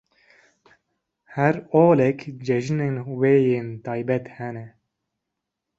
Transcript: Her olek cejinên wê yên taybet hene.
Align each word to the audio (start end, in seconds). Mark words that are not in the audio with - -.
Her 1.35 1.55
olek 1.81 2.19
cejinên 2.45 2.95
wê 3.19 3.33
yên 3.49 3.67
taybet 3.85 4.25
hene. 4.35 4.65